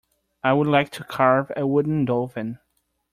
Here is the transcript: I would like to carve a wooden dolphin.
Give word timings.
I 0.43 0.53
would 0.53 0.65
like 0.65 0.89
to 0.93 1.03
carve 1.03 1.51
a 1.55 1.67
wooden 1.67 2.05
dolphin. 2.05 2.57